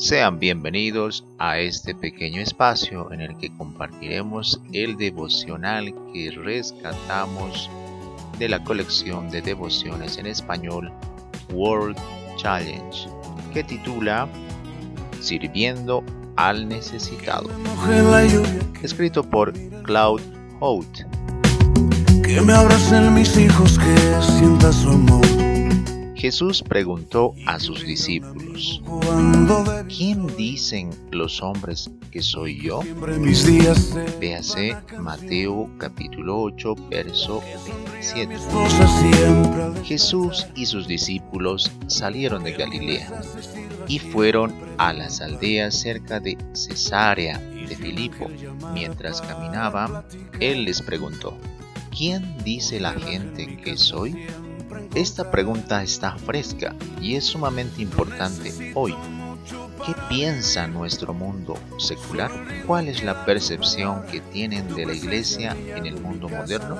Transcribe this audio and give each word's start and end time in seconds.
Sean 0.00 0.38
bienvenidos 0.38 1.26
a 1.38 1.58
este 1.58 1.94
pequeño 1.94 2.40
espacio 2.40 3.12
en 3.12 3.20
el 3.20 3.36
que 3.36 3.54
compartiremos 3.54 4.58
el 4.72 4.96
devocional 4.96 5.92
que 6.14 6.30
rescatamos 6.30 7.68
de 8.38 8.48
la 8.48 8.64
colección 8.64 9.28
de 9.28 9.42
devociones 9.42 10.16
en 10.16 10.24
español 10.24 10.90
World 11.52 11.98
Challenge, 12.36 13.10
que 13.52 13.62
titula 13.62 14.26
Sirviendo 15.20 16.02
al 16.36 16.66
Necesitado, 16.66 17.50
escrito 18.82 19.22
por 19.22 19.52
Claude 19.82 20.24
Hout. 20.60 21.04
Que 22.24 22.40
me 22.40 22.54
abracen 22.54 23.12
mis 23.12 23.36
hijos, 23.36 23.78
que 23.78 24.22
sienta 24.22 24.72
su 24.72 24.88
amor 24.88 25.39
Jesús 26.20 26.62
preguntó 26.62 27.34
a 27.46 27.58
sus 27.58 27.82
discípulos, 27.86 28.82
¿quién 29.88 30.26
dicen 30.36 30.90
los 31.10 31.42
hombres 31.42 31.90
que 32.10 32.20
soy 32.20 32.60
yo? 32.60 32.80
Véase 34.20 34.76
Mateo 34.98 35.70
capítulo 35.78 36.42
8, 36.42 36.74
verso 36.90 37.42
27. 37.94 38.36
Jesús 39.82 40.46
y 40.54 40.66
sus 40.66 40.86
discípulos 40.86 41.72
salieron 41.86 42.44
de 42.44 42.52
Galilea 42.52 43.22
y 43.88 43.98
fueron 43.98 44.52
a 44.76 44.92
las 44.92 45.22
aldeas 45.22 45.74
cerca 45.74 46.20
de 46.20 46.36
Cesarea 46.52 47.38
de 47.38 47.76
Filipo. 47.76 48.28
Mientras 48.74 49.22
caminaban, 49.22 50.04
él 50.38 50.64
les 50.64 50.82
preguntó, 50.82 51.34
¿quién 51.96 52.36
dice 52.44 52.78
la 52.78 52.92
gente 52.92 53.56
que 53.56 53.78
soy? 53.78 54.26
Esta 54.94 55.30
pregunta 55.30 55.84
está 55.84 56.16
fresca 56.16 56.74
y 57.00 57.14
es 57.14 57.24
sumamente 57.24 57.80
importante 57.80 58.72
hoy. 58.74 58.94
¿Qué 59.86 59.94
piensa 60.08 60.66
nuestro 60.66 61.14
mundo 61.14 61.56
secular? 61.78 62.30
¿Cuál 62.66 62.88
es 62.88 63.04
la 63.04 63.24
percepción 63.24 64.02
que 64.06 64.20
tienen 64.20 64.74
de 64.74 64.86
la 64.86 64.92
iglesia 64.92 65.56
en 65.76 65.86
el 65.86 66.00
mundo 66.00 66.28
moderno? 66.28 66.76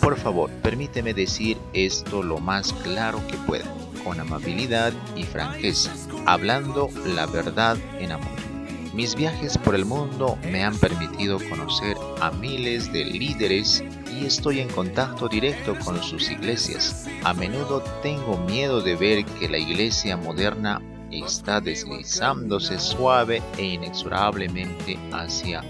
Por 0.00 0.16
favor, 0.16 0.50
permíteme 0.62 1.12
decir 1.12 1.58
esto 1.74 2.22
lo 2.22 2.38
más 2.38 2.72
claro 2.72 3.20
que 3.28 3.36
pueda, 3.36 3.70
con 4.02 4.18
amabilidad 4.18 4.92
y 5.14 5.24
franqueza, 5.24 5.92
hablando 6.26 6.88
la 7.04 7.26
verdad 7.26 7.76
en 8.00 8.12
amor. 8.12 8.51
Mis 8.92 9.14
viajes 9.14 9.56
por 9.56 9.74
el 9.74 9.86
mundo 9.86 10.38
me 10.50 10.62
han 10.62 10.76
permitido 10.76 11.38
conocer 11.48 11.96
a 12.20 12.30
miles 12.30 12.92
de 12.92 13.06
líderes 13.06 13.82
y 14.14 14.26
estoy 14.26 14.60
en 14.60 14.68
contacto 14.68 15.28
directo 15.28 15.74
con 15.82 16.02
sus 16.02 16.30
iglesias. 16.30 17.06
A 17.24 17.32
menudo 17.32 17.82
tengo 18.02 18.36
miedo 18.36 18.82
de 18.82 18.94
ver 18.96 19.24
que 19.24 19.48
la 19.48 19.56
iglesia 19.56 20.18
moderna 20.18 20.82
está 21.10 21.58
deslizándose 21.58 22.78
suave 22.78 23.42
e 23.56 23.64
inexorablemente 23.64 24.98
hacia 25.10 25.62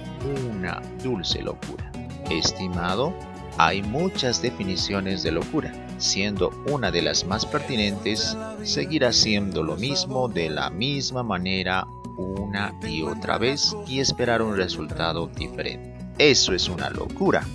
una 0.50 0.82
dulce 1.04 1.42
locura. 1.42 1.92
Estimado, 2.28 3.14
hay 3.56 3.82
muchas 3.82 4.42
definiciones 4.42 5.22
de 5.22 5.30
locura, 5.30 5.72
siendo 5.98 6.50
una 6.66 6.90
de 6.90 7.02
las 7.02 7.24
más 7.24 7.46
pertinentes 7.46 8.36
seguir 8.64 9.04
haciendo 9.04 9.62
lo 9.62 9.76
mismo 9.76 10.26
de 10.28 10.50
la 10.50 10.70
misma 10.70 11.22
manera 11.22 11.86
una 12.16 12.74
y 12.82 13.02
otra 13.02 13.38
vez 13.38 13.76
y 13.86 14.00
esperar 14.00 14.42
un 14.42 14.56
resultado 14.56 15.26
diferente. 15.26 15.96
Eso 16.18 16.52
es 16.52 16.68
una 16.68 16.90
locura. 16.90 17.46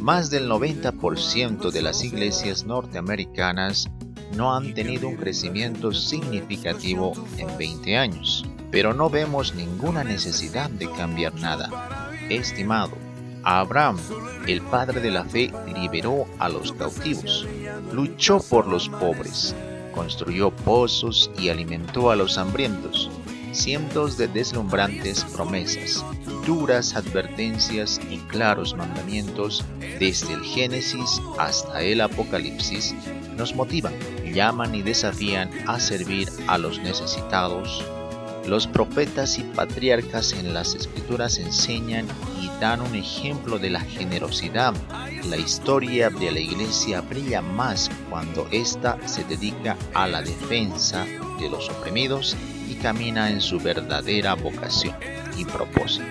Más 0.00 0.30
del 0.30 0.48
90% 0.48 1.70
de 1.70 1.82
las 1.82 2.02
iglesias 2.04 2.64
norteamericanas 2.64 3.90
no 4.36 4.54
han 4.54 4.74
tenido 4.74 5.08
un 5.08 5.16
crecimiento 5.16 5.92
significativo 5.92 7.12
en 7.36 7.56
20 7.58 7.96
años, 7.96 8.46
pero 8.70 8.94
no 8.94 9.10
vemos 9.10 9.54
ninguna 9.54 10.04
necesidad 10.04 10.70
de 10.70 10.90
cambiar 10.92 11.34
nada. 11.34 12.10
Estimado, 12.28 12.96
Abraham, 13.42 13.98
el 14.46 14.60
padre 14.62 15.00
de 15.00 15.10
la 15.10 15.24
fe, 15.24 15.50
liberó 15.74 16.26
a 16.38 16.48
los 16.48 16.72
cautivos, 16.72 17.46
luchó 17.92 18.40
por 18.40 18.66
los 18.66 18.88
pobres, 18.88 19.54
construyó 19.94 20.50
pozos 20.50 21.30
y 21.38 21.48
alimentó 21.48 22.10
a 22.10 22.16
los 22.16 22.36
hambrientos, 22.38 23.10
cientos 23.58 24.16
de 24.16 24.28
deslumbrantes 24.28 25.24
promesas, 25.24 26.04
duras 26.46 26.94
advertencias 26.94 28.00
y 28.08 28.18
claros 28.18 28.76
mandamientos 28.76 29.64
desde 29.98 30.34
el 30.34 30.44
Génesis 30.44 31.20
hasta 31.38 31.82
el 31.82 32.00
Apocalipsis 32.00 32.94
nos 33.36 33.54
motivan, 33.54 33.94
llaman 34.32 34.74
y 34.74 34.82
desafían 34.82 35.50
a 35.66 35.80
servir 35.80 36.28
a 36.46 36.56
los 36.56 36.78
necesitados. 36.80 37.84
Los 38.46 38.66
profetas 38.66 39.38
y 39.38 39.42
patriarcas 39.42 40.32
en 40.32 40.54
las 40.54 40.74
escrituras 40.74 41.38
enseñan 41.38 42.06
y 42.40 42.48
dan 42.60 42.80
un 42.80 42.94
ejemplo 42.94 43.58
de 43.58 43.70
la 43.70 43.80
generosidad. 43.80 44.72
La 45.28 45.36
historia 45.36 46.10
de 46.10 46.30
la 46.30 46.40
iglesia 46.40 47.00
brilla 47.00 47.42
más 47.42 47.90
cuando 48.08 48.48
ésta 48.50 48.96
se 49.06 49.24
dedica 49.24 49.76
a 49.94 50.06
la 50.06 50.22
defensa 50.22 51.04
de 51.38 51.50
los 51.50 51.68
oprimidos 51.68 52.36
y 52.68 52.74
camina 52.74 53.30
en 53.30 53.40
su 53.40 53.58
verdadera 53.58 54.34
vocación 54.34 54.94
y 55.36 55.44
propósito. 55.44 56.04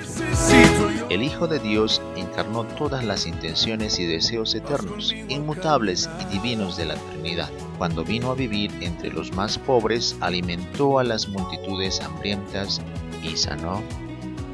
El 1.10 1.24
Hijo 1.24 1.48
de 1.48 1.60
Dios 1.60 2.02
encarnó 2.16 2.64
todas 2.64 3.04
las 3.04 3.26
intenciones 3.26 4.00
y 4.00 4.06
deseos 4.06 4.56
eternos, 4.56 5.14
inmutables 5.28 6.10
y 6.22 6.34
divinos 6.34 6.78
de 6.78 6.86
la 6.86 6.96
Trinidad. 6.96 7.50
Cuando 7.78 8.04
vino 8.04 8.32
a 8.32 8.36
vivir 8.36 8.72
entre 8.82 9.12
los 9.12 9.34
más 9.34 9.58
pobres, 9.58 10.16
alimentó 10.22 11.00
a 11.00 11.04
las 11.04 11.28
multitudes 11.28 12.02
hambrientas 12.02 12.82
y 13.22 13.36
sanó 13.36 13.84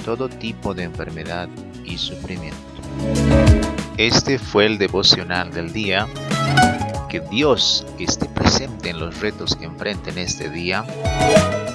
todo 0.04 0.28
tipo 0.28 0.74
de 0.74 0.84
enfermedad 0.84 1.48
y 1.86 1.98
sufrimiento. 1.98 2.58
Este 3.98 4.40
fue 4.40 4.66
el 4.66 4.78
devocional 4.78 5.52
del 5.52 5.72
día. 5.72 6.08
Que 7.14 7.20
Dios 7.20 7.86
esté 8.00 8.26
presente 8.26 8.90
en 8.90 9.00
los 9.00 9.20
retos 9.20 9.56
que 9.56 9.66
enfrenten 9.66 10.18
este 10.18 10.50
día 10.50 10.84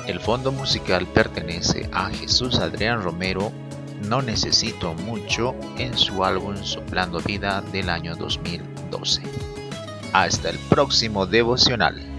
el 0.09 0.19
fondo 0.19 0.51
musical 0.51 1.07
pertenece 1.07 1.89
a 1.93 2.09
Jesús 2.09 2.59
Adrián 2.59 3.05
Romero, 3.05 3.53
No 4.09 4.21
Necesito 4.21 4.95
Mucho, 4.95 5.55
en 5.77 5.97
su 5.97 6.25
álbum 6.25 6.57
Soplando 6.57 7.21
Vida 7.21 7.63
del 7.71 7.89
año 7.89 8.17
2012. 8.17 9.23
Hasta 10.13 10.51
el 10.51 10.59
próximo 10.71 11.25
devocional. 11.27 12.18